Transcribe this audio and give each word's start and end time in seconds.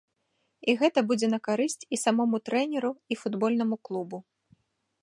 І 0.71 0.73
гэта 0.79 1.03
будзе 1.11 1.27
на 1.33 1.39
карысць 1.47 1.77
і 1.93 2.01
самому 2.05 2.37
трэнеру, 2.51 2.91
і 3.13 3.21
футбольнаму 3.21 3.75
клубу. 3.89 4.17